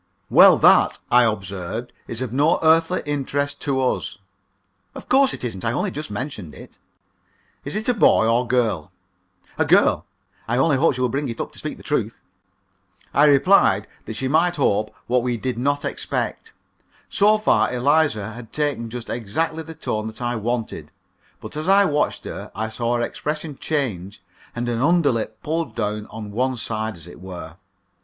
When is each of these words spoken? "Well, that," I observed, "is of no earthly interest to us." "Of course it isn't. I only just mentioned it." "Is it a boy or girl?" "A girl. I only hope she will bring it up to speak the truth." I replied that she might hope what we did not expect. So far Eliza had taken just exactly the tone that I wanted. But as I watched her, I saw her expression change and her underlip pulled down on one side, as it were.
"Well, 0.31 0.57
that," 0.57 0.97
I 1.11 1.25
observed, 1.25 1.93
"is 2.07 2.23
of 2.23 2.33
no 2.33 2.57
earthly 2.63 3.03
interest 3.05 3.61
to 3.61 3.79
us." 3.83 4.17
"Of 4.95 5.07
course 5.07 5.31
it 5.31 5.43
isn't. 5.43 5.63
I 5.63 5.71
only 5.73 5.91
just 5.91 6.09
mentioned 6.09 6.55
it." 6.55 6.79
"Is 7.65 7.75
it 7.75 7.87
a 7.87 7.93
boy 7.93 8.27
or 8.27 8.47
girl?" 8.47 8.91
"A 9.59 9.63
girl. 9.63 10.07
I 10.47 10.57
only 10.57 10.77
hope 10.77 10.95
she 10.95 11.01
will 11.01 11.09
bring 11.09 11.29
it 11.29 11.39
up 11.39 11.51
to 11.51 11.59
speak 11.59 11.77
the 11.77 11.83
truth." 11.83 12.19
I 13.13 13.25
replied 13.25 13.85
that 14.05 14.15
she 14.15 14.27
might 14.27 14.55
hope 14.55 14.91
what 15.05 15.21
we 15.21 15.37
did 15.37 15.59
not 15.59 15.85
expect. 15.85 16.51
So 17.07 17.37
far 17.37 17.71
Eliza 17.71 18.31
had 18.31 18.51
taken 18.51 18.89
just 18.89 19.07
exactly 19.07 19.61
the 19.61 19.75
tone 19.75 20.07
that 20.07 20.19
I 20.19 20.35
wanted. 20.35 20.91
But 21.39 21.55
as 21.55 21.69
I 21.69 21.85
watched 21.85 22.25
her, 22.25 22.51
I 22.55 22.69
saw 22.69 22.95
her 22.95 23.03
expression 23.03 23.55
change 23.55 24.19
and 24.55 24.67
her 24.67 24.81
underlip 24.81 25.43
pulled 25.43 25.75
down 25.75 26.07
on 26.07 26.31
one 26.31 26.57
side, 26.57 26.95
as 26.97 27.05
it 27.05 27.19
were. 27.21 27.57